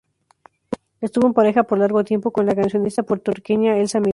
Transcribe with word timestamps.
Estuvo 0.99 1.27
en 1.27 1.35
pareja 1.35 1.61
por 1.61 1.77
largo 1.77 2.03
tiempo 2.03 2.31
con 2.31 2.47
la 2.47 2.55
cancionista 2.55 3.03
puertorriqueña 3.03 3.77
Elsa 3.77 3.99
Miranda. 3.99 4.09